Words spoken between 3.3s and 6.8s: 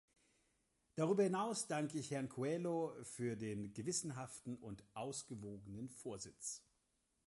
den gewissenhaften und ausgewogenen Vorsitz.